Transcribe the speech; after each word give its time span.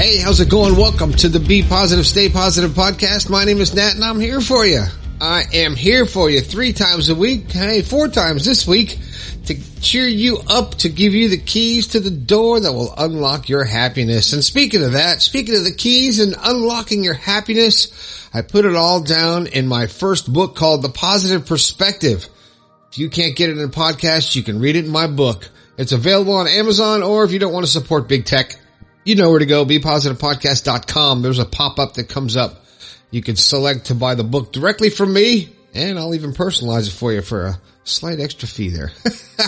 Hey, 0.00 0.16
how's 0.16 0.40
it 0.40 0.48
going? 0.48 0.76
Welcome 0.76 1.12
to 1.12 1.28
the 1.28 1.38
Be 1.38 1.62
Positive, 1.62 2.06
Stay 2.06 2.30
Positive 2.30 2.70
podcast. 2.70 3.28
My 3.28 3.44
name 3.44 3.58
is 3.58 3.74
Nat 3.74 3.96
and 3.96 4.02
I'm 4.02 4.18
here 4.18 4.40
for 4.40 4.64
you. 4.64 4.82
I 5.20 5.44
am 5.52 5.76
here 5.76 6.06
for 6.06 6.30
you 6.30 6.40
three 6.40 6.72
times 6.72 7.10
a 7.10 7.14
week. 7.14 7.52
Hey, 7.52 7.82
four 7.82 8.08
times 8.08 8.46
this 8.46 8.66
week 8.66 8.98
to 9.44 9.80
cheer 9.82 10.08
you 10.08 10.38
up, 10.48 10.76
to 10.76 10.88
give 10.88 11.12
you 11.12 11.28
the 11.28 11.36
keys 11.36 11.88
to 11.88 12.00
the 12.00 12.10
door 12.10 12.60
that 12.60 12.72
will 12.72 12.94
unlock 12.96 13.50
your 13.50 13.64
happiness. 13.64 14.32
And 14.32 14.42
speaking 14.42 14.82
of 14.82 14.92
that, 14.92 15.20
speaking 15.20 15.54
of 15.54 15.64
the 15.64 15.74
keys 15.74 16.18
and 16.18 16.34
unlocking 16.44 17.04
your 17.04 17.12
happiness, 17.12 18.26
I 18.32 18.40
put 18.40 18.64
it 18.64 18.76
all 18.76 19.02
down 19.02 19.48
in 19.48 19.68
my 19.68 19.86
first 19.86 20.32
book 20.32 20.56
called 20.56 20.80
The 20.80 20.88
Positive 20.88 21.44
Perspective. 21.44 22.26
If 22.90 22.96
you 22.96 23.10
can't 23.10 23.36
get 23.36 23.50
it 23.50 23.58
in 23.58 23.64
a 23.64 23.68
podcast, 23.68 24.34
you 24.34 24.42
can 24.42 24.60
read 24.60 24.76
it 24.76 24.86
in 24.86 24.90
my 24.90 25.08
book. 25.08 25.50
It's 25.76 25.92
available 25.92 26.36
on 26.36 26.48
Amazon 26.48 27.02
or 27.02 27.24
if 27.24 27.32
you 27.32 27.38
don't 27.38 27.52
want 27.52 27.66
to 27.66 27.70
support 27.70 28.08
big 28.08 28.24
tech, 28.24 28.56
you 29.04 29.14
know 29.14 29.30
where 29.30 29.38
to 29.38 29.46
go, 29.46 29.64
bepositivepodcast.com. 29.64 31.22
There's 31.22 31.38
a 31.38 31.46
pop-up 31.46 31.94
that 31.94 32.08
comes 32.08 32.36
up. 32.36 32.64
You 33.10 33.22
can 33.22 33.36
select 33.36 33.86
to 33.86 33.94
buy 33.94 34.14
the 34.14 34.24
book 34.24 34.52
directly 34.52 34.90
from 34.90 35.12
me 35.12 35.48
and 35.74 35.98
I'll 35.98 36.14
even 36.14 36.32
personalize 36.32 36.88
it 36.88 36.92
for 36.92 37.12
you 37.12 37.22
for 37.22 37.46
a 37.46 37.60
slight 37.84 38.20
extra 38.20 38.48
fee 38.48 38.70
there. 38.70 38.92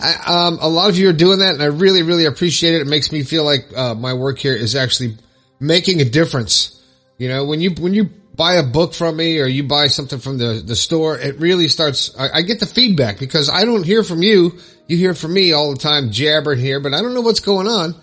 I, 0.00 0.46
um, 0.46 0.58
a 0.60 0.68
lot 0.68 0.90
of 0.90 0.96
you 0.96 1.08
are 1.08 1.14
doing 1.14 1.40
that 1.40 1.54
and 1.54 1.62
I 1.62 1.66
really, 1.66 2.02
really 2.02 2.24
appreciate 2.24 2.74
it. 2.74 2.82
It 2.82 2.86
makes 2.86 3.12
me 3.12 3.22
feel 3.22 3.44
like, 3.44 3.76
uh, 3.76 3.94
my 3.94 4.14
work 4.14 4.38
here 4.38 4.54
is 4.54 4.74
actually 4.74 5.16
making 5.58 6.00
a 6.00 6.04
difference. 6.04 6.82
You 7.18 7.28
know, 7.28 7.44
when 7.44 7.60
you, 7.60 7.70
when 7.72 7.94
you 7.94 8.04
buy 8.34 8.54
a 8.54 8.62
book 8.62 8.94
from 8.94 9.16
me 9.16 9.40
or 9.40 9.46
you 9.46 9.64
buy 9.64 9.88
something 9.88 10.18
from 10.18 10.38
the, 10.38 10.62
the 10.64 10.76
store, 10.76 11.18
it 11.18 11.38
really 11.38 11.68
starts, 11.68 12.16
I, 12.18 12.38
I 12.38 12.42
get 12.42 12.60
the 12.60 12.66
feedback 12.66 13.18
because 13.18 13.50
I 13.50 13.64
don't 13.64 13.84
hear 13.84 14.02
from 14.02 14.22
you. 14.22 14.58
You 14.88 14.96
hear 14.96 15.14
from 15.14 15.34
me 15.34 15.52
all 15.52 15.70
the 15.72 15.78
time 15.78 16.10
jabbering 16.10 16.58
here, 16.58 16.80
but 16.80 16.94
I 16.94 17.02
don't 17.02 17.14
know 17.14 17.20
what's 17.20 17.40
going 17.40 17.68
on. 17.68 17.94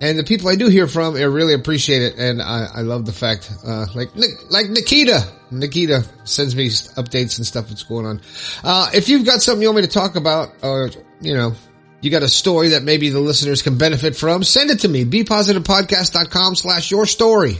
And 0.00 0.16
the 0.18 0.24
people 0.24 0.48
I 0.48 0.54
do 0.54 0.68
hear 0.68 0.86
from, 0.86 1.16
I 1.16 1.22
really 1.22 1.54
appreciate 1.54 2.02
it. 2.02 2.18
And 2.18 2.40
I, 2.40 2.68
I 2.76 2.80
love 2.82 3.04
the 3.04 3.12
fact, 3.12 3.50
uh, 3.66 3.86
like, 3.94 4.10
like 4.14 4.70
Nikita, 4.70 5.26
Nikita 5.50 6.04
sends 6.24 6.54
me 6.54 6.68
updates 6.68 7.38
and 7.38 7.46
stuff 7.46 7.68
that's 7.68 7.82
going 7.82 8.06
on. 8.06 8.20
Uh, 8.62 8.90
if 8.94 9.08
you've 9.08 9.26
got 9.26 9.42
something 9.42 9.62
you 9.62 9.68
want 9.68 9.78
me 9.78 9.82
to 9.82 9.92
talk 9.92 10.14
about 10.14 10.50
or, 10.62 10.90
you 11.20 11.34
know, 11.34 11.54
you 12.00 12.12
got 12.12 12.22
a 12.22 12.28
story 12.28 12.68
that 12.68 12.84
maybe 12.84 13.08
the 13.10 13.18
listeners 13.18 13.62
can 13.62 13.76
benefit 13.76 14.14
from, 14.14 14.44
send 14.44 14.70
it 14.70 14.80
to 14.80 14.88
me. 14.88 15.04
BePositivePodcast.com 15.04 16.54
slash 16.54 16.92
your 16.92 17.06
story. 17.06 17.58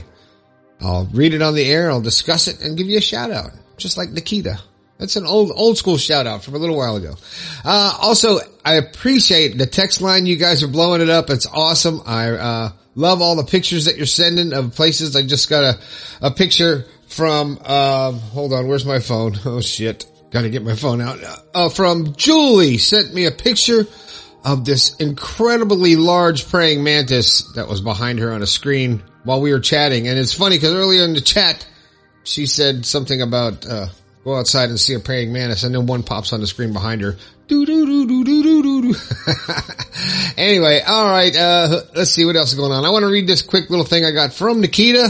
I'll 0.79 1.09
read 1.11 1.33
it 1.33 1.41
on 1.41 1.55
the 1.55 1.65
air. 1.65 1.91
I'll 1.91 1.99
discuss 1.99 2.47
it 2.47 2.61
and 2.61 2.77
give 2.77 2.87
you 2.87 2.97
a 2.97 3.01
shout 3.01 3.31
out, 3.31 3.51
just 3.75 3.97
like 3.97 4.11
Nikita. 4.11 4.61
That's 4.99 5.15
an 5.15 5.25
old, 5.25 5.51
old 5.55 5.77
school 5.77 5.97
shout 5.97 6.27
out 6.27 6.43
from 6.43 6.55
a 6.55 6.57
little 6.57 6.77
while 6.77 6.97
ago. 6.97 7.15
Uh, 7.63 7.97
also, 8.01 8.39
I 8.63 8.75
appreciate 8.75 9.57
the 9.57 9.65
text 9.65 10.01
line. 10.01 10.25
You 10.25 10.35
guys 10.35 10.61
are 10.61 10.67
blowing 10.67 11.01
it 11.01 11.09
up. 11.09 11.29
It's 11.29 11.47
awesome. 11.47 12.01
I, 12.05 12.31
uh, 12.31 12.71
love 12.95 13.21
all 13.21 13.35
the 13.35 13.45
pictures 13.45 13.85
that 13.85 13.97
you're 13.97 14.05
sending 14.05 14.53
of 14.53 14.75
places. 14.75 15.15
I 15.15 15.23
just 15.23 15.49
got 15.49 15.63
a, 15.63 15.79
a 16.21 16.31
picture 16.31 16.85
from, 17.07 17.57
uh, 17.63 18.11
hold 18.11 18.53
on. 18.53 18.67
Where's 18.67 18.85
my 18.85 18.99
phone? 18.99 19.35
Oh 19.45 19.61
shit. 19.61 20.05
Got 20.31 20.41
to 20.43 20.49
get 20.49 20.63
my 20.63 20.75
phone 20.75 21.01
out. 21.01 21.19
Uh, 21.55 21.69
from 21.69 22.13
Julie 22.15 22.77
sent 22.77 23.13
me 23.13 23.25
a 23.25 23.31
picture 23.31 23.87
of 24.45 24.63
this 24.63 24.95
incredibly 24.97 25.95
large 25.95 26.47
praying 26.47 26.83
mantis 26.83 27.51
that 27.53 27.67
was 27.67 27.81
behind 27.81 28.19
her 28.19 28.31
on 28.31 28.43
a 28.43 28.47
screen 28.47 29.01
while 29.23 29.41
we 29.41 29.51
were 29.51 29.59
chatting. 29.59 30.07
And 30.07 30.19
it's 30.19 30.33
funny 30.33 30.57
because 30.57 30.75
earlier 30.75 31.03
in 31.03 31.13
the 31.13 31.21
chat, 31.21 31.65
she 32.23 32.45
said 32.45 32.85
something 32.85 33.21
about, 33.21 33.65
uh, 33.65 33.87
go 34.23 34.35
outside 34.35 34.69
and 34.69 34.79
see 34.79 34.93
a 34.93 34.99
praying 34.99 35.31
mantis, 35.31 35.63
and 35.63 35.73
then 35.73 35.85
one 35.85 36.03
pops 36.03 36.33
on 36.33 36.41
the 36.41 36.47
screen 36.47 36.73
behind 36.73 37.01
her. 37.01 37.15
Do 37.47 37.65
do 37.65 37.85
do 37.85 38.07
do 38.07 38.23
do 38.23 38.43
do 38.43 38.81
do 38.81 38.95
anyway, 40.37 40.81
all 40.85 41.05
right. 41.05 41.35
Uh, 41.35 41.81
let's 41.95 42.11
see 42.11 42.25
what 42.25 42.35
else 42.35 42.51
is 42.51 42.59
going 42.59 42.71
on. 42.71 42.85
I 42.85 42.91
want 42.91 43.03
to 43.03 43.11
read 43.11 43.27
this 43.27 43.41
quick 43.41 43.69
little 43.69 43.85
thing 43.85 44.05
I 44.05 44.11
got 44.11 44.33
from 44.33 44.61
Nikita. 44.61 45.09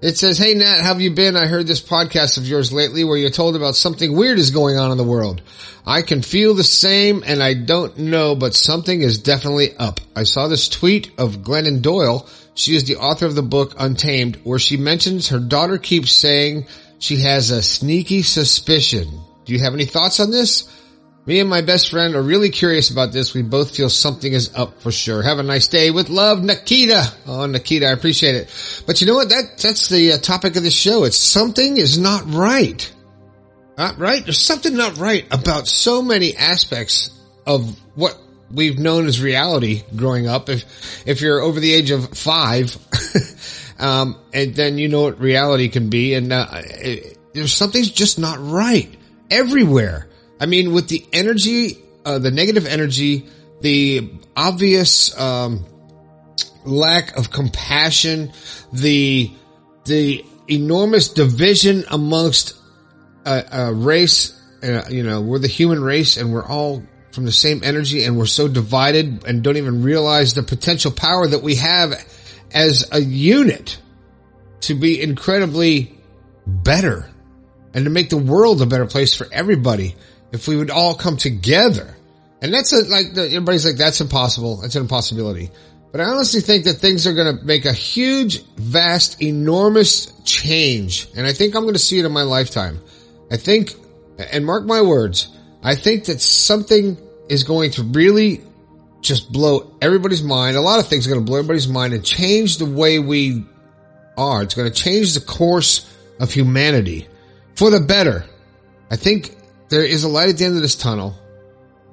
It 0.00 0.18
says, 0.18 0.38
"Hey 0.38 0.54
Nat, 0.54 0.82
how 0.82 0.88
have 0.88 1.00
you 1.00 1.10
been? 1.10 1.34
I 1.34 1.46
heard 1.46 1.66
this 1.66 1.80
podcast 1.80 2.36
of 2.36 2.46
yours 2.46 2.72
lately 2.72 3.04
where 3.04 3.16
you 3.16 3.30
told 3.30 3.56
about 3.56 3.74
something 3.74 4.14
weird 4.14 4.38
is 4.38 4.50
going 4.50 4.76
on 4.76 4.92
in 4.92 4.98
the 4.98 5.04
world. 5.04 5.42
I 5.86 6.02
can 6.02 6.22
feel 6.22 6.54
the 6.54 6.62
same, 6.62 7.24
and 7.26 7.42
I 7.42 7.54
don't 7.54 7.98
know, 7.98 8.36
but 8.36 8.54
something 8.54 9.00
is 9.00 9.18
definitely 9.18 9.76
up. 9.76 10.00
I 10.14 10.24
saw 10.24 10.46
this 10.46 10.68
tweet 10.68 11.10
of 11.18 11.38
Glennon 11.38 11.82
Doyle." 11.82 12.28
She 12.56 12.76
is 12.76 12.84
the 12.84 12.96
author 12.96 13.26
of 13.26 13.34
the 13.34 13.42
book 13.42 13.74
Untamed, 13.80 14.36
where 14.44 14.60
she 14.60 14.76
mentions 14.76 15.30
her 15.30 15.40
daughter 15.40 15.76
keeps 15.76 16.12
saying 16.12 16.66
she 16.98 17.16
has 17.18 17.50
a 17.50 17.62
sneaky 17.62 18.22
suspicion. 18.22 19.08
Do 19.44 19.52
you 19.52 19.60
have 19.60 19.74
any 19.74 19.84
thoughts 19.84 20.20
on 20.20 20.30
this? 20.30 20.70
Me 21.26 21.40
and 21.40 21.48
my 21.48 21.62
best 21.62 21.90
friend 21.90 22.14
are 22.16 22.22
really 22.22 22.50
curious 22.50 22.90
about 22.90 23.12
this. 23.12 23.32
We 23.32 23.40
both 23.40 23.74
feel 23.74 23.88
something 23.88 24.30
is 24.30 24.54
up 24.54 24.82
for 24.82 24.92
sure. 24.92 25.22
Have 25.22 25.38
a 25.38 25.42
nice 25.42 25.68
day 25.68 25.90
with 25.90 26.10
love, 26.10 26.44
Nikita. 26.44 27.02
Oh, 27.26 27.46
Nikita, 27.46 27.86
I 27.86 27.92
appreciate 27.92 28.34
it. 28.34 28.82
But 28.86 29.00
you 29.00 29.06
know 29.06 29.14
what? 29.14 29.30
That, 29.30 29.56
that's 29.58 29.88
the 29.88 30.12
uh, 30.12 30.18
topic 30.18 30.56
of 30.56 30.62
the 30.62 30.70
show. 30.70 31.04
It's 31.04 31.16
something 31.16 31.78
is 31.78 31.98
not 31.98 32.24
right. 32.26 32.92
Not 33.78 33.98
right? 33.98 34.22
There's 34.22 34.38
something 34.38 34.76
not 34.76 34.98
right 34.98 35.26
about 35.32 35.66
so 35.66 36.02
many 36.02 36.36
aspects 36.36 37.08
of 37.46 37.74
what 37.94 38.18
we've 38.50 38.78
known 38.78 39.06
as 39.06 39.22
reality 39.22 39.82
growing 39.96 40.28
up. 40.28 40.50
If, 40.50 40.64
if 41.06 41.22
you're 41.22 41.40
over 41.40 41.58
the 41.58 41.72
age 41.72 41.90
of 41.90 42.16
five, 42.16 42.76
um, 43.78 44.18
and 44.32 44.54
then 44.54 44.78
you 44.78 44.88
know 44.88 45.02
what 45.02 45.20
reality 45.20 45.68
can 45.68 45.90
be. 45.90 46.14
And 46.14 46.32
uh, 46.32 46.46
it, 46.52 47.18
there's 47.32 47.52
something's 47.52 47.90
just 47.90 48.18
not 48.18 48.38
right 48.40 48.92
everywhere. 49.30 50.08
I 50.40 50.46
mean, 50.46 50.72
with 50.72 50.88
the 50.88 51.04
energy, 51.12 51.78
uh, 52.04 52.18
the 52.18 52.30
negative 52.30 52.66
energy, 52.66 53.28
the 53.60 54.10
obvious 54.36 55.18
um, 55.18 55.64
lack 56.64 57.16
of 57.16 57.30
compassion, 57.30 58.32
the 58.72 59.30
the 59.84 60.24
enormous 60.48 61.08
division 61.08 61.84
amongst 61.90 62.56
a, 63.24 63.44
a 63.52 63.72
race. 63.72 64.40
Uh, 64.62 64.84
you 64.88 65.02
know, 65.02 65.20
we're 65.20 65.38
the 65.38 65.48
human 65.48 65.82
race, 65.82 66.16
and 66.16 66.32
we're 66.32 66.46
all 66.46 66.82
from 67.12 67.24
the 67.24 67.32
same 67.32 67.62
energy, 67.62 68.04
and 68.04 68.16
we're 68.18 68.26
so 68.26 68.48
divided, 68.48 69.24
and 69.24 69.42
don't 69.42 69.56
even 69.56 69.82
realize 69.82 70.34
the 70.34 70.42
potential 70.42 70.90
power 70.90 71.26
that 71.26 71.42
we 71.42 71.56
have 71.56 71.92
as 72.54 72.88
a 72.92 73.00
unit 73.00 73.78
to 74.60 74.74
be 74.74 75.02
incredibly 75.02 75.98
better 76.46 77.10
and 77.74 77.84
to 77.84 77.90
make 77.90 78.08
the 78.08 78.16
world 78.16 78.62
a 78.62 78.66
better 78.66 78.86
place 78.86 79.14
for 79.14 79.26
everybody 79.32 79.96
if 80.32 80.48
we 80.48 80.56
would 80.56 80.70
all 80.70 80.94
come 80.94 81.16
together. 81.16 81.96
And 82.40 82.52
that's 82.52 82.72
a, 82.72 82.88
like, 82.88 83.16
everybody's 83.16 83.66
like, 83.66 83.76
that's 83.76 84.00
impossible. 84.00 84.58
That's 84.58 84.76
an 84.76 84.82
impossibility. 84.82 85.50
But 85.92 86.00
I 86.00 86.04
honestly 86.04 86.40
think 86.40 86.64
that 86.64 86.74
things 86.74 87.06
are 87.06 87.14
going 87.14 87.38
to 87.38 87.44
make 87.44 87.66
a 87.66 87.72
huge, 87.72 88.44
vast, 88.56 89.22
enormous 89.22 90.12
change. 90.24 91.08
And 91.16 91.26
I 91.26 91.32
think 91.32 91.54
I'm 91.54 91.62
going 91.62 91.74
to 91.74 91.78
see 91.78 91.98
it 91.98 92.04
in 92.04 92.12
my 92.12 92.22
lifetime. 92.22 92.80
I 93.30 93.36
think, 93.36 93.74
and 94.18 94.44
mark 94.44 94.64
my 94.64 94.82
words, 94.82 95.28
I 95.62 95.74
think 95.76 96.06
that 96.06 96.20
something 96.20 96.98
is 97.28 97.44
going 97.44 97.70
to 97.72 97.82
really 97.82 98.42
just 99.04 99.30
blow 99.30 99.76
everybody's 99.80 100.22
mind. 100.22 100.56
A 100.56 100.60
lot 100.60 100.80
of 100.80 100.88
things 100.88 101.06
are 101.06 101.10
going 101.10 101.20
to 101.20 101.26
blow 101.26 101.38
everybody's 101.38 101.68
mind 101.68 101.92
and 101.92 102.04
change 102.04 102.58
the 102.58 102.66
way 102.66 102.98
we 102.98 103.44
are. 104.16 104.42
It's 104.42 104.54
going 104.54 104.70
to 104.70 104.74
change 104.74 105.14
the 105.14 105.20
course 105.20 105.88
of 106.18 106.32
humanity 106.32 107.06
for 107.54 107.70
the 107.70 107.80
better. 107.80 108.24
I 108.90 108.96
think 108.96 109.36
there 109.68 109.84
is 109.84 110.04
a 110.04 110.08
light 110.08 110.30
at 110.30 110.38
the 110.38 110.46
end 110.46 110.56
of 110.56 110.62
this 110.62 110.76
tunnel. 110.76 111.14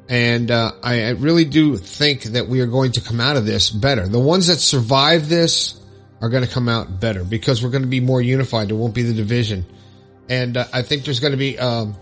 And 0.10 0.52
uh, 0.52 0.74
I, 0.84 1.04
I 1.04 1.10
really 1.12 1.46
do 1.46 1.78
think 1.78 2.24
that 2.24 2.48
we 2.48 2.60
are 2.62 2.66
going 2.66 2.94
to 2.94 3.02
come 3.02 3.22
out 3.22 3.38
of 3.38 3.46
this 3.46 3.70
better. 3.70 4.08
The 4.08 4.20
ones 4.20 4.48
that 4.48 4.58
survive 4.58 5.30
this 5.30 5.80
are 6.22 6.30
going 6.30 6.46
to 6.46 6.50
come 6.50 6.68
out 6.68 7.00
better 7.00 7.24
because 7.24 7.64
we're 7.64 7.70
going 7.70 7.84
to 7.84 7.90
be 7.90 8.02
more 8.02 8.22
unified. 8.22 8.70
There 8.70 8.76
won't 8.76 8.94
be 8.94 9.04
the 9.04 9.14
division. 9.14 9.66
And 10.30 10.58
uh, 10.58 10.66
I 10.74 10.82
think 10.82 11.06
there's 11.06 11.20
going 11.20 11.32
to 11.32 11.38
be, 11.38 11.58
um, 11.58 11.96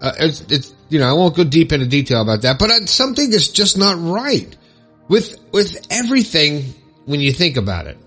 uh, 0.00 0.12
it's, 0.18 0.40
it's, 0.42 0.74
you 0.88 0.98
know, 0.98 1.08
I 1.08 1.12
won't 1.12 1.36
go 1.36 1.44
deep 1.44 1.72
into 1.72 1.86
detail 1.86 2.22
about 2.22 2.42
that, 2.42 2.58
but 2.58 2.70
uh, 2.70 2.86
something 2.86 3.32
is 3.32 3.50
just 3.50 3.78
not 3.78 3.96
right 3.98 4.54
with, 5.08 5.38
with 5.52 5.86
everything 5.90 6.74
when 7.06 7.20
you 7.20 7.32
think 7.32 7.56
about 7.56 7.86
it. 7.86 7.98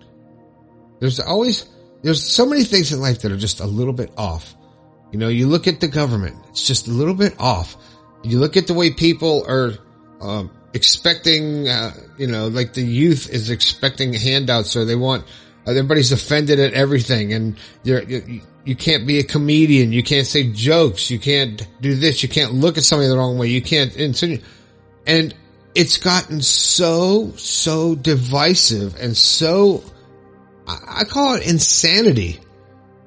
There's 0.99 1.19
always, 1.19 1.65
there's 2.01 2.23
so 2.23 2.45
many 2.45 2.63
things 2.63 2.91
in 2.93 3.01
life 3.01 3.21
that 3.21 3.31
are 3.31 3.37
just 3.37 3.59
a 3.59 3.65
little 3.65 3.93
bit 3.93 4.11
off. 4.17 4.55
You 5.11 5.19
know, 5.19 5.29
you 5.29 5.47
look 5.47 5.67
at 5.67 5.79
the 5.79 5.87
government, 5.87 6.37
it's 6.49 6.65
just 6.65 6.87
a 6.87 6.91
little 6.91 7.15
bit 7.15 7.39
off. 7.39 7.75
You 8.23 8.39
look 8.39 8.57
at 8.57 8.67
the 8.67 8.73
way 8.73 8.91
people 8.91 9.45
are, 9.47 9.73
um, 10.21 10.51
expecting, 10.73 11.67
uh, 11.67 11.93
you 12.17 12.27
know, 12.27 12.47
like 12.47 12.73
the 12.73 12.83
youth 12.83 13.29
is 13.29 13.49
expecting 13.49 14.13
handouts 14.13 14.75
or 14.75 14.85
they 14.85 14.95
want, 14.95 15.25
Uh, 15.69 15.77
everybody's 15.77 16.11
offended 16.11 16.59
at 16.59 16.73
everything 16.73 17.31
and 17.31 17.57
you, 17.83 18.41
you 18.65 18.75
can't 18.75 19.05
be 19.05 19.19
a 19.19 19.23
comedian. 19.23 19.91
You 19.91 20.01
can't 20.01 20.25
say 20.25 20.51
jokes. 20.51 21.11
You 21.11 21.19
can't 21.19 21.67
do 21.79 21.93
this. 21.93 22.23
You 22.23 22.29
can't 22.29 22.53
look 22.53 22.77
at 22.77 22.83
somebody 22.83 23.07
the 23.07 23.17
wrong 23.17 23.37
way. 23.37 23.47
You 23.47 23.61
can't 23.61 23.95
insinuate. 23.95 24.43
And 25.05 25.35
it's 25.75 25.97
gotten 25.97 26.41
so, 26.41 27.31
so 27.35 27.93
divisive 27.93 28.95
and 28.99 29.15
so, 29.15 29.83
I 30.67 31.03
call 31.03 31.35
it 31.35 31.47
insanity. 31.47 32.39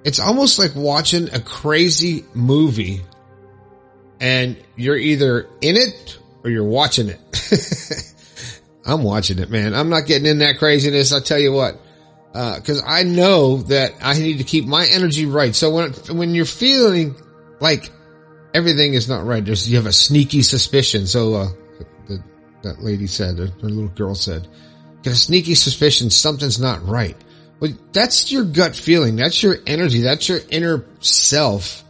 It's 0.04 0.20
almost 0.20 0.58
like 0.58 0.74
watching 0.76 1.32
a 1.34 1.40
crazy 1.40 2.24
movie 2.34 3.02
and 4.20 4.56
you're 4.76 4.96
either 4.96 5.48
in 5.60 5.76
it 5.76 6.18
or 6.44 6.50
you're 6.50 6.64
watching 6.64 7.08
it. 7.08 7.20
I'm 8.86 9.02
watching 9.02 9.40
it, 9.40 9.50
man. 9.50 9.74
I'm 9.74 9.88
not 9.88 10.06
getting 10.06 10.26
in 10.26 10.38
that 10.38 10.58
craziness. 10.58 11.12
I'll 11.12 11.20
tell 11.20 11.38
you 11.38 11.52
what. 11.52 11.80
Uh, 12.34 12.61
cause 12.61 12.82
I 12.84 13.02
know 13.02 13.58
that 13.64 13.94
I 14.02 14.19
need 14.19 14.38
to 14.38 14.44
keep 14.44 14.64
my 14.64 14.87
energy 14.87 15.26
right. 15.26 15.55
So 15.55 15.70
when, 15.70 15.93
when 16.17 16.34
you're 16.34 16.46
feeling 16.46 17.14
like 17.61 17.90
everything 18.55 18.94
is 18.94 19.08
not 19.08 19.26
right, 19.26 19.44
there's, 19.44 19.69
you 19.69 19.76
have 19.76 19.87
a 19.87 19.93
sneaky 19.93 20.43
suspicion. 20.43 21.06
So, 21.06 21.34
uh, 21.34 21.49
the, 22.08 22.23
that 22.62 22.82
lady 22.82 23.06
said, 23.06 23.38
or 23.38 23.49
the 23.49 23.69
little 23.69 23.88
girl 23.88 24.14
said, 24.14 24.49
get 25.02 25.12
a 25.12 25.17
sneaky 25.17 25.55
suspicion 25.55 26.08
something's 26.08 26.58
not 26.58 26.87
right. 26.87 27.17
Well, 27.62 27.73
that's 27.93 28.32
your 28.32 28.44
gut 28.44 28.75
feeling. 28.75 29.14
That's 29.14 29.40
your 29.40 29.56
energy. 29.67 30.00
That's 30.00 30.29
your 30.29 30.40
inner 30.50 30.84
self 30.99 31.84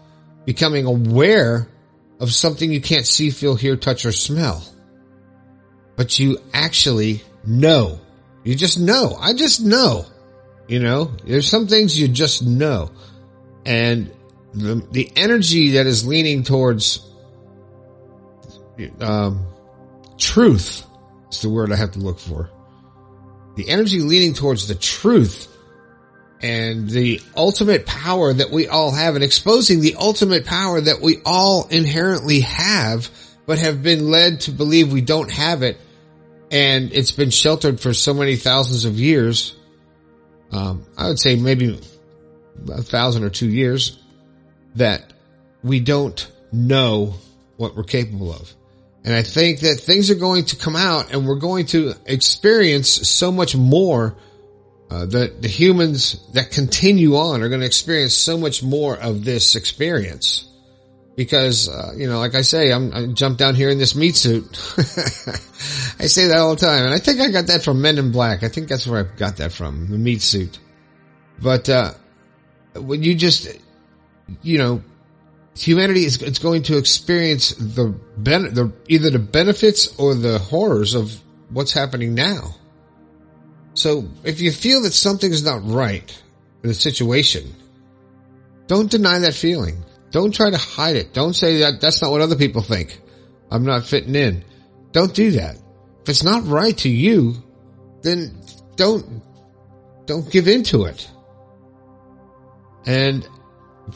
becoming 0.44 0.84
aware 0.84 1.66
of 2.20 2.30
something 2.30 2.70
you 2.70 2.82
can't 2.82 3.06
see, 3.06 3.30
feel, 3.30 3.54
hear, 3.54 3.76
touch, 3.76 4.04
or 4.04 4.12
smell. 4.12 4.62
But 5.96 6.18
you 6.18 6.38
actually 6.52 7.22
know. 7.46 8.00
You 8.44 8.54
just 8.54 8.78
know. 8.78 9.16
I 9.18 9.32
just 9.32 9.64
know. 9.64 10.04
You 10.72 10.78
know, 10.78 11.04
there's 11.26 11.50
some 11.50 11.66
things 11.66 12.00
you 12.00 12.08
just 12.08 12.42
know. 12.42 12.92
And 13.66 14.10
the, 14.54 14.82
the 14.90 15.12
energy 15.16 15.72
that 15.72 15.86
is 15.86 16.06
leaning 16.06 16.44
towards, 16.44 17.06
um, 18.98 19.46
truth 20.16 20.82
is 21.30 21.42
the 21.42 21.50
word 21.50 21.72
I 21.72 21.76
have 21.76 21.90
to 21.90 21.98
look 21.98 22.18
for. 22.18 22.48
The 23.56 23.68
energy 23.68 23.98
leaning 23.98 24.32
towards 24.32 24.66
the 24.66 24.74
truth 24.74 25.54
and 26.40 26.88
the 26.88 27.20
ultimate 27.36 27.84
power 27.84 28.32
that 28.32 28.50
we 28.50 28.66
all 28.66 28.92
have 28.92 29.14
and 29.14 29.22
exposing 29.22 29.82
the 29.82 29.96
ultimate 29.96 30.46
power 30.46 30.80
that 30.80 31.02
we 31.02 31.18
all 31.26 31.68
inherently 31.68 32.40
have, 32.40 33.10
but 33.44 33.58
have 33.58 33.82
been 33.82 34.10
led 34.10 34.40
to 34.40 34.50
believe 34.52 34.90
we 34.90 35.02
don't 35.02 35.30
have 35.30 35.62
it. 35.62 35.78
And 36.50 36.94
it's 36.94 37.12
been 37.12 37.28
sheltered 37.28 37.78
for 37.78 37.92
so 37.92 38.14
many 38.14 38.36
thousands 38.36 38.86
of 38.86 38.98
years. 38.98 39.54
Um, 40.52 40.86
I 40.96 41.08
would 41.08 41.18
say 41.18 41.36
maybe 41.36 41.80
a 42.68 42.82
thousand 42.82 43.24
or 43.24 43.30
two 43.30 43.48
years 43.48 43.98
that 44.76 45.12
we 45.62 45.80
don't 45.80 46.30
know 46.52 47.14
what 47.56 47.74
we're 47.74 47.84
capable 47.84 48.32
of. 48.32 48.52
And 49.04 49.14
I 49.14 49.22
think 49.22 49.60
that 49.60 49.80
things 49.80 50.10
are 50.10 50.16
going 50.16 50.44
to 50.46 50.56
come 50.56 50.76
out 50.76 51.12
and 51.12 51.26
we're 51.26 51.36
going 51.36 51.66
to 51.66 51.94
experience 52.06 52.88
so 53.08 53.32
much 53.32 53.56
more 53.56 54.16
uh, 54.90 55.06
the, 55.06 55.34
the 55.40 55.48
humans 55.48 56.20
that 56.34 56.50
continue 56.50 57.16
on 57.16 57.42
are 57.42 57.48
going 57.48 57.62
to 57.62 57.66
experience 57.66 58.14
so 58.14 58.36
much 58.36 58.62
more 58.62 58.94
of 58.96 59.24
this 59.24 59.56
experience 59.56 60.51
because, 61.16 61.68
uh, 61.68 61.92
you 61.96 62.08
know, 62.08 62.18
like 62.18 62.34
I 62.34 62.42
say, 62.42 62.72
I'm, 62.72 62.92
I 62.92 63.06
jumped 63.06 63.38
down 63.38 63.54
here 63.54 63.70
in 63.70 63.78
this 63.78 63.94
meat 63.94 64.16
suit. 64.16 64.46
I 65.98 66.06
say 66.06 66.28
that 66.28 66.38
all 66.38 66.54
the 66.54 66.66
time. 66.66 66.84
And 66.84 66.94
I 66.94 66.98
think 66.98 67.20
I 67.20 67.30
got 67.30 67.48
that 67.48 67.62
from 67.62 67.82
Men 67.82 67.98
in 67.98 68.12
Black. 68.12 68.42
I 68.42 68.48
think 68.48 68.68
that's 68.68 68.86
where 68.86 69.00
I 69.00 69.16
got 69.16 69.36
that 69.36 69.52
from, 69.52 69.88
the 69.88 69.98
meat 69.98 70.22
suit. 70.22 70.58
But, 71.40 71.68
uh, 71.68 71.92
when 72.74 73.02
you 73.02 73.14
just, 73.14 73.48
you 74.42 74.58
know, 74.58 74.82
humanity 75.56 76.04
is 76.04 76.22
it's 76.22 76.38
going 76.38 76.62
to 76.64 76.78
experience 76.78 77.50
the 77.50 77.94
ben, 78.16 78.54
the 78.54 78.72
either 78.88 79.10
the 79.10 79.18
benefits 79.18 79.94
or 79.98 80.14
the 80.14 80.38
horrors 80.38 80.94
of 80.94 81.20
what's 81.50 81.72
happening 81.72 82.14
now. 82.14 82.54
So 83.74 84.08
if 84.24 84.40
you 84.40 84.52
feel 84.52 84.82
that 84.82 84.92
something 84.92 85.30
is 85.30 85.44
not 85.44 85.60
right 85.68 86.22
in 86.62 86.70
a 86.70 86.74
situation, 86.74 87.54
don't 88.66 88.90
deny 88.90 89.18
that 89.20 89.34
feeling. 89.34 89.82
Don't 90.12 90.32
try 90.32 90.50
to 90.50 90.58
hide 90.58 90.96
it. 90.96 91.12
Don't 91.12 91.34
say 91.34 91.60
that 91.60 91.80
that's 91.80 92.00
not 92.00 92.10
what 92.10 92.20
other 92.20 92.36
people 92.36 92.62
think. 92.62 93.00
I'm 93.50 93.64
not 93.64 93.84
fitting 93.84 94.14
in. 94.14 94.44
Don't 94.92 95.12
do 95.14 95.32
that. 95.32 95.56
If 96.02 96.08
it's 96.08 96.22
not 96.22 96.46
right 96.46 96.76
to 96.78 96.88
you, 96.88 97.42
then 98.02 98.40
don't, 98.76 99.22
don't 100.06 100.30
give 100.30 100.48
into 100.48 100.84
it. 100.84 101.10
And 102.86 103.26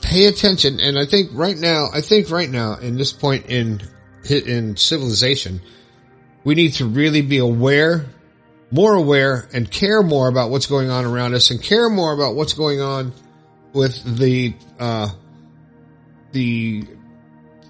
pay 0.00 0.26
attention. 0.26 0.80
And 0.80 0.98
I 0.98 1.04
think 1.04 1.30
right 1.32 1.56
now, 1.56 1.88
I 1.92 2.00
think 2.00 2.30
right 2.30 2.48
now 2.48 2.76
in 2.76 2.96
this 2.96 3.12
point 3.12 3.46
in, 3.46 3.82
in 4.28 4.76
civilization, 4.76 5.60
we 6.44 6.54
need 6.54 6.74
to 6.74 6.86
really 6.86 7.22
be 7.22 7.38
aware 7.38 8.06
more 8.70 8.94
aware 8.94 9.48
and 9.52 9.70
care 9.70 10.02
more 10.02 10.28
about 10.28 10.50
what's 10.50 10.66
going 10.66 10.90
on 10.90 11.04
around 11.04 11.34
us 11.34 11.50
and 11.50 11.62
care 11.62 11.88
more 11.88 12.12
about 12.12 12.34
what's 12.34 12.54
going 12.54 12.80
on 12.80 13.12
with 13.72 14.18
the, 14.18 14.54
uh, 14.78 15.08
the 16.36 16.84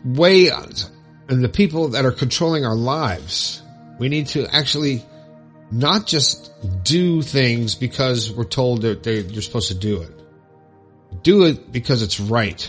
way 0.05 0.49
and 0.49 1.45
the 1.45 1.49
people 1.49 1.91
that 1.91 2.05
are 2.05 2.11
controlling 2.11 2.67
our 2.67 2.75
lives. 2.75 3.63
We 4.01 4.09
need 4.09 4.27
to 4.29 4.45
actually 4.53 5.05
not 5.71 6.07
just 6.07 6.51
do 6.83 7.23
things 7.23 7.77
because 7.77 8.33
we're 8.33 8.43
told 8.43 8.83
that 8.83 9.05
they, 9.05 9.21
you're 9.21 9.43
supposed 9.43 9.69
to 9.69 9.75
do 9.77 10.03
it. 10.03 10.11
Do 11.23 11.45
it 11.45 11.71
because 11.71 12.03
it's 12.03 12.19
right. 12.19 12.69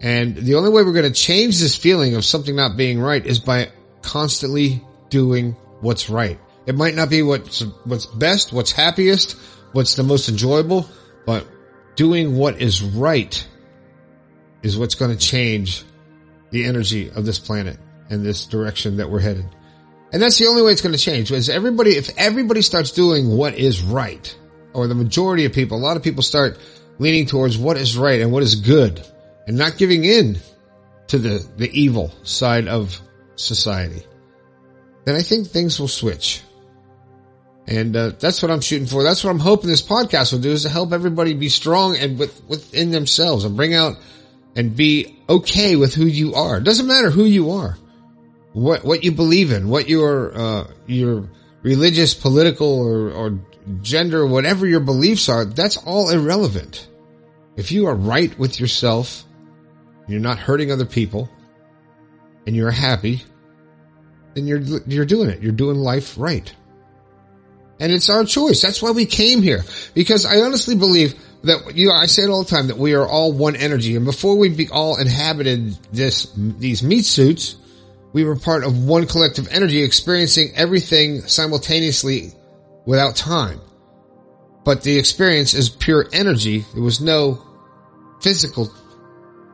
And 0.00 0.34
the 0.34 0.56
only 0.56 0.70
way 0.70 0.82
we're 0.82 0.92
going 0.92 1.12
to 1.12 1.20
change 1.28 1.60
this 1.60 1.76
feeling 1.76 2.16
of 2.16 2.24
something 2.24 2.56
not 2.56 2.76
being 2.76 2.98
right 2.98 3.24
is 3.24 3.38
by 3.38 3.70
constantly 4.02 4.84
doing 5.10 5.52
what's 5.80 6.10
right. 6.10 6.40
It 6.66 6.74
might 6.74 6.96
not 6.96 7.08
be 7.08 7.22
what's, 7.22 7.60
what's 7.84 8.06
best, 8.06 8.52
what's 8.52 8.72
happiest, 8.72 9.38
what's 9.72 9.94
the 9.94 10.02
most 10.02 10.28
enjoyable, 10.28 10.88
but 11.24 11.46
doing 11.94 12.36
what 12.36 12.60
is 12.60 12.82
right 12.82 13.46
is 14.66 14.76
what's 14.76 14.96
going 14.96 15.16
to 15.16 15.16
change 15.16 15.84
the 16.50 16.64
energy 16.64 17.08
of 17.10 17.24
this 17.24 17.38
planet 17.38 17.78
and 18.10 18.24
this 18.24 18.46
direction 18.46 18.96
that 18.96 19.08
we're 19.08 19.20
headed. 19.20 19.46
And 20.12 20.20
that's 20.20 20.38
the 20.38 20.46
only 20.46 20.62
way 20.62 20.72
it's 20.72 20.82
going 20.82 20.94
to 20.94 20.98
change 20.98 21.30
is 21.30 21.48
everybody, 21.48 21.90
if 21.96 22.10
everybody 22.18 22.62
starts 22.62 22.90
doing 22.90 23.28
what 23.28 23.54
is 23.54 23.80
right, 23.82 24.36
or 24.74 24.88
the 24.88 24.94
majority 24.94 25.44
of 25.44 25.52
people, 25.52 25.78
a 25.78 25.80
lot 25.80 25.96
of 25.96 26.02
people 26.02 26.22
start 26.22 26.58
leaning 26.98 27.26
towards 27.26 27.56
what 27.56 27.76
is 27.76 27.96
right 27.96 28.20
and 28.20 28.32
what 28.32 28.42
is 28.42 28.56
good 28.56 29.04
and 29.46 29.56
not 29.56 29.78
giving 29.78 30.04
in 30.04 30.38
to 31.08 31.18
the, 31.18 31.46
the 31.56 31.70
evil 31.70 32.12
side 32.24 32.66
of 32.66 33.00
society, 33.36 34.02
then 35.04 35.14
I 35.14 35.22
think 35.22 35.46
things 35.46 35.78
will 35.78 35.88
switch. 35.88 36.42
And 37.68 37.96
uh, 37.96 38.12
that's 38.18 38.42
what 38.42 38.50
I'm 38.50 38.60
shooting 38.60 38.86
for. 38.86 39.02
That's 39.02 39.24
what 39.24 39.30
I'm 39.30 39.38
hoping 39.38 39.70
this 39.70 39.82
podcast 39.82 40.32
will 40.32 40.40
do 40.40 40.50
is 40.50 40.62
to 40.62 40.68
help 40.68 40.92
everybody 40.92 41.34
be 41.34 41.48
strong 41.48 41.96
and 41.96 42.18
with, 42.18 42.44
within 42.44 42.90
themselves 42.90 43.44
and 43.44 43.56
bring 43.56 43.74
out 43.74 43.96
and 44.56 44.74
be 44.74 45.16
okay 45.28 45.76
with 45.76 45.94
who 45.94 46.06
you 46.06 46.34
are. 46.34 46.56
It 46.56 46.64
doesn't 46.64 46.86
matter 46.88 47.10
who 47.10 47.24
you 47.24 47.52
are, 47.52 47.76
what 48.52 48.84
what 48.84 49.04
you 49.04 49.12
believe 49.12 49.52
in, 49.52 49.68
what 49.68 49.88
your 49.88 50.36
uh, 50.36 50.70
your 50.86 51.28
religious, 51.62 52.14
political, 52.14 52.80
or, 52.80 53.10
or 53.10 53.38
gender, 53.82 54.26
whatever 54.26 54.66
your 54.66 54.80
beliefs 54.80 55.28
are. 55.28 55.44
That's 55.44 55.76
all 55.76 56.08
irrelevant. 56.08 56.88
If 57.56 57.70
you 57.70 57.86
are 57.86 57.94
right 57.94 58.36
with 58.38 58.58
yourself, 58.58 59.24
you're 60.08 60.20
not 60.20 60.38
hurting 60.38 60.72
other 60.72 60.84
people, 60.86 61.28
and 62.46 62.56
you're 62.56 62.70
happy, 62.70 63.22
then 64.34 64.46
you're 64.46 64.60
you're 64.86 65.04
doing 65.04 65.28
it. 65.28 65.42
You're 65.42 65.52
doing 65.52 65.76
life 65.76 66.16
right. 66.18 66.50
And 67.78 67.92
it's 67.92 68.08
our 68.08 68.24
choice. 68.24 68.62
That's 68.62 68.80
why 68.80 68.92
we 68.92 69.04
came 69.04 69.42
here. 69.42 69.62
Because 69.92 70.24
I 70.24 70.40
honestly 70.40 70.76
believe 70.76 71.14
that, 71.46 71.76
you 71.76 71.88
know, 71.88 71.94
I 71.94 72.06
say 72.06 72.22
it 72.22 72.30
all 72.30 72.44
the 72.44 72.50
time 72.50 72.68
that 72.68 72.78
we 72.78 72.94
are 72.94 73.06
all 73.06 73.32
one 73.32 73.56
energy. 73.56 73.96
And 73.96 74.04
before 74.04 74.36
we 74.36 74.48
be 74.48 74.68
all 74.68 74.98
inhabited 75.00 75.76
this, 75.92 76.32
these 76.36 76.82
meat 76.82 77.04
suits, 77.04 77.56
we 78.12 78.24
were 78.24 78.36
part 78.36 78.64
of 78.64 78.84
one 78.84 79.06
collective 79.06 79.48
energy 79.50 79.82
experiencing 79.82 80.52
everything 80.54 81.22
simultaneously 81.22 82.32
without 82.84 83.16
time. 83.16 83.60
But 84.64 84.82
the 84.82 84.98
experience 84.98 85.54
is 85.54 85.68
pure 85.68 86.06
energy. 86.12 86.64
There 86.74 86.82
was 86.82 87.00
no 87.00 87.42
physical 88.20 88.72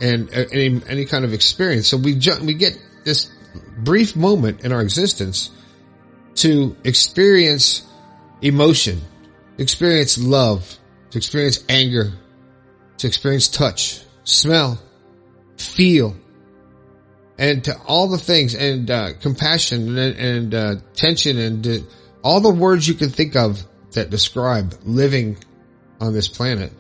and 0.00 0.28
uh, 0.30 0.44
any, 0.52 0.80
any 0.88 1.04
kind 1.04 1.25
of 1.25 1.32
experience. 1.32 1.88
So 1.88 1.96
we, 1.96 2.14
ju- 2.14 2.42
we 2.42 2.54
get 2.54 2.78
this 3.04 3.30
brief 3.78 4.16
moment 4.16 4.64
in 4.64 4.72
our 4.72 4.80
existence 4.80 5.50
to 6.37 6.76
experience 6.84 7.87
emotion, 8.40 9.00
experience 9.58 10.18
love, 10.18 10.78
to 11.12 11.19
experience 11.19 11.62
anger, 11.69 12.11
to 12.97 13.07
experience 13.07 13.49
touch, 13.49 14.00
smell, 14.25 14.81
feel, 15.59 16.16
and 17.38 17.62
to 17.64 17.76
all 17.87 18.09
the 18.09 18.16
things 18.16 18.54
and 18.54 18.90
uh, 18.90 19.11
compassion 19.21 19.99
and, 19.99 20.16
and 20.16 20.54
uh, 20.54 20.75
tension 20.95 21.38
and 21.38 21.66
uh, 21.66 21.76
all 22.23 22.40
the 22.40 22.50
words 22.50 22.88
you 22.88 22.95
can 22.95 23.11
think 23.11 23.37
of 23.37 23.62
that 23.92 24.09
describe 24.09 24.75
living 24.85 25.37
on 26.00 26.14
this 26.14 26.28
planet. 26.28 26.73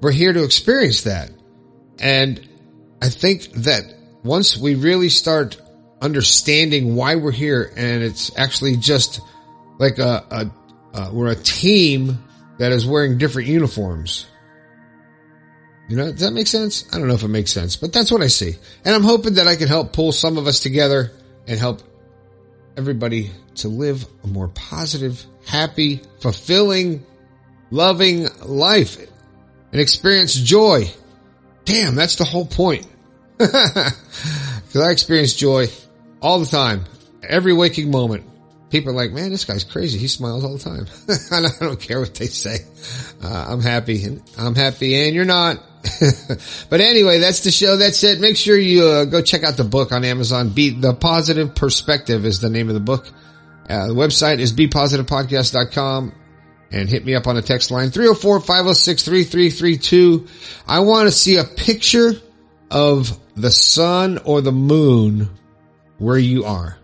We're 0.00 0.12
here 0.12 0.32
to 0.32 0.42
experience 0.42 1.02
that. 1.02 1.30
And 1.98 2.48
I 3.02 3.10
think 3.10 3.52
that 3.52 3.94
once 4.24 4.56
we 4.56 4.74
really 4.74 5.10
start 5.10 5.60
understanding 6.00 6.96
why 6.96 7.16
we're 7.16 7.30
here 7.30 7.72
and 7.76 8.02
it's 8.02 8.36
actually 8.38 8.76
just 8.76 9.20
like 9.78 9.98
a, 9.98 10.24
a 10.30 10.50
uh, 10.94 11.10
we're 11.12 11.30
a 11.30 11.36
team 11.36 12.22
that 12.62 12.70
is 12.70 12.86
wearing 12.86 13.18
different 13.18 13.48
uniforms. 13.48 14.26
You 15.88 15.96
know, 15.96 16.12
does 16.12 16.20
that 16.20 16.32
make 16.32 16.46
sense? 16.46 16.86
I 16.94 16.98
don't 16.98 17.08
know 17.08 17.14
if 17.14 17.24
it 17.24 17.28
makes 17.28 17.50
sense, 17.50 17.74
but 17.74 17.92
that's 17.92 18.12
what 18.12 18.22
I 18.22 18.28
see. 18.28 18.54
And 18.84 18.94
I'm 18.94 19.02
hoping 19.02 19.34
that 19.34 19.48
I 19.48 19.56
can 19.56 19.66
help 19.66 19.92
pull 19.92 20.12
some 20.12 20.38
of 20.38 20.46
us 20.46 20.60
together 20.60 21.10
and 21.48 21.58
help 21.58 21.82
everybody 22.76 23.32
to 23.56 23.66
live 23.66 24.06
a 24.22 24.28
more 24.28 24.46
positive, 24.46 25.26
happy, 25.44 26.02
fulfilling 26.20 27.04
loving 27.72 28.28
life 28.44 28.96
and 29.72 29.80
experience 29.80 30.34
joy. 30.34 30.88
Damn, 31.64 31.96
that's 31.96 32.14
the 32.14 32.24
whole 32.24 32.46
point. 32.46 32.86
Cause 33.38 34.76
I 34.76 34.92
experience 34.92 35.32
joy 35.32 35.66
all 36.20 36.38
the 36.38 36.46
time, 36.46 36.84
every 37.24 37.54
waking 37.54 37.90
moment. 37.90 38.24
People 38.72 38.90
are 38.92 38.94
like, 38.94 39.12
man, 39.12 39.30
this 39.30 39.44
guy's 39.44 39.64
crazy. 39.64 39.98
He 39.98 40.08
smiles 40.08 40.44
all 40.44 40.56
the 40.56 40.58
time. 40.58 40.86
I 41.30 41.42
don't 41.62 41.78
care 41.78 42.00
what 42.00 42.14
they 42.14 42.24
say. 42.24 42.60
Uh, 43.22 43.48
I'm 43.50 43.60
happy 43.60 44.02
and 44.02 44.22
I'm 44.38 44.54
happy 44.54 44.94
and 44.94 45.14
you're 45.14 45.26
not. 45.26 45.58
but 46.70 46.80
anyway, 46.80 47.18
that's 47.18 47.44
the 47.44 47.50
show. 47.50 47.76
That's 47.76 48.02
it. 48.02 48.18
Make 48.18 48.38
sure 48.38 48.56
you 48.56 48.86
uh, 48.86 49.04
go 49.04 49.20
check 49.20 49.44
out 49.44 49.58
the 49.58 49.64
book 49.64 49.92
on 49.92 50.06
Amazon. 50.06 50.48
Be 50.48 50.70
the 50.70 50.94
positive 50.94 51.54
perspective 51.54 52.24
is 52.24 52.40
the 52.40 52.48
name 52.48 52.68
of 52.68 52.74
the 52.74 52.80
book. 52.80 53.06
Uh, 53.68 53.88
the 53.88 53.94
website 53.94 54.38
is 54.38 54.54
bepositivepodcast.com 54.54 56.14
and 56.70 56.88
hit 56.88 57.04
me 57.04 57.14
up 57.14 57.26
on 57.26 57.34
the 57.34 57.42
text 57.42 57.70
line 57.70 57.90
304-506-3332. 57.90 60.62
I 60.66 60.80
want 60.80 61.08
to 61.08 61.12
see 61.12 61.36
a 61.36 61.44
picture 61.44 62.14
of 62.70 63.18
the 63.36 63.50
sun 63.50 64.16
or 64.24 64.40
the 64.40 64.50
moon 64.50 65.28
where 65.98 66.16
you 66.16 66.46
are. 66.46 66.78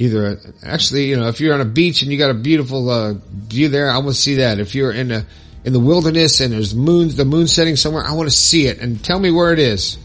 Either 0.00 0.38
actually, 0.62 1.06
you 1.06 1.16
know, 1.16 1.26
if 1.26 1.40
you're 1.40 1.54
on 1.54 1.60
a 1.60 1.64
beach 1.64 2.02
and 2.02 2.12
you 2.12 2.18
got 2.18 2.30
a 2.30 2.34
beautiful 2.34 2.88
uh, 2.88 3.14
view 3.30 3.68
there, 3.68 3.90
I 3.90 3.98
want 3.98 4.10
to 4.10 4.14
see 4.14 4.36
that. 4.36 4.60
If 4.60 4.76
you're 4.76 4.92
in 4.92 5.10
a 5.10 5.26
in 5.64 5.72
the 5.72 5.80
wilderness 5.80 6.40
and 6.40 6.52
there's 6.52 6.72
moon, 6.72 7.08
the 7.08 7.24
moon 7.24 7.48
setting 7.48 7.74
somewhere, 7.74 8.04
I 8.04 8.12
want 8.12 8.30
to 8.30 8.34
see 8.34 8.68
it 8.68 8.78
and 8.78 9.04
tell 9.04 9.18
me 9.18 9.32
where 9.32 9.52
it 9.52 9.58
is, 9.58 9.98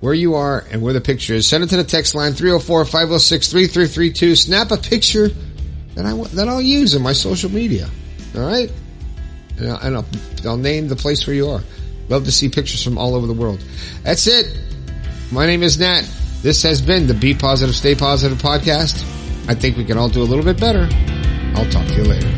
where 0.00 0.14
you 0.14 0.34
are 0.34 0.64
and 0.70 0.80
where 0.80 0.94
the 0.94 1.00
picture 1.00 1.34
is. 1.34 1.46
Send 1.46 1.62
it 1.62 1.66
to 1.68 1.76
the 1.76 1.84
text 1.84 2.14
line 2.14 2.32
304-506-3332. 2.32 4.38
Snap 4.38 4.70
a 4.70 4.78
picture 4.78 5.28
that 5.94 6.06
I 6.06 6.14
that 6.34 6.48
I'll 6.48 6.62
use 6.62 6.94
in 6.94 7.02
my 7.02 7.12
social 7.12 7.50
media. 7.50 7.90
All 8.34 8.46
right, 8.46 8.72
and, 9.58 9.70
I'll, 9.70 9.78
and 9.78 9.96
I'll, 9.96 10.06
I'll 10.46 10.56
name 10.56 10.88
the 10.88 10.96
place 10.96 11.26
where 11.26 11.36
you 11.36 11.50
are. 11.50 11.60
Love 12.08 12.24
to 12.24 12.32
see 12.32 12.48
pictures 12.48 12.82
from 12.82 12.96
all 12.98 13.14
over 13.14 13.26
the 13.26 13.34
world. 13.34 13.62
That's 14.02 14.26
it. 14.26 14.46
My 15.30 15.46
name 15.46 15.62
is 15.62 15.78
Nat. 15.78 16.02
This 16.42 16.62
has 16.62 16.82
been 16.82 17.06
the 17.06 17.14
Be 17.14 17.34
Positive, 17.34 17.74
Stay 17.74 17.94
Positive 17.94 18.36
podcast. 18.38 19.23
I 19.46 19.54
think 19.54 19.76
we 19.76 19.84
can 19.84 19.98
all 19.98 20.08
do 20.08 20.22
a 20.22 20.24
little 20.24 20.44
bit 20.44 20.58
better. 20.58 20.88
I'll 21.54 21.68
talk 21.70 21.86
to 21.88 21.94
you 21.94 22.04
later. 22.04 22.33